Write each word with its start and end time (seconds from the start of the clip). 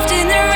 left 0.00 0.12
in 0.12 0.28
the 0.28 0.47